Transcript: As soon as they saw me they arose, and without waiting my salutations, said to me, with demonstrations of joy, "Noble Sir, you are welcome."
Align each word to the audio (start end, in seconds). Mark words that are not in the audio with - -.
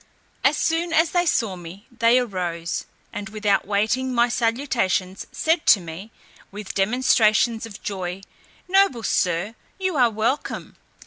As 0.43 0.57
soon 0.57 0.93
as 0.93 1.11
they 1.11 1.27
saw 1.27 1.55
me 1.55 1.85
they 1.91 2.17
arose, 2.17 2.85
and 3.13 3.29
without 3.29 3.67
waiting 3.67 4.11
my 4.15 4.29
salutations, 4.29 5.27
said 5.31 5.67
to 5.67 5.79
me, 5.79 6.11
with 6.49 6.73
demonstrations 6.73 7.67
of 7.67 7.83
joy, 7.83 8.21
"Noble 8.67 9.03
Sir, 9.03 9.53
you 9.77 9.97
are 9.97 10.09
welcome." 10.09 10.75